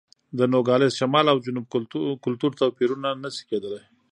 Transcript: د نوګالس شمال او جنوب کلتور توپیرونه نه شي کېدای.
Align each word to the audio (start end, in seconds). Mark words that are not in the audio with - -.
د 0.37 0.39
نوګالس 0.53 0.91
شمال 0.99 1.25
او 1.33 1.37
جنوب 1.45 1.65
کلتور 2.25 2.51
توپیرونه 2.59 3.09
نه 3.23 3.29
شي 3.35 3.43
کېدای. 3.49 3.81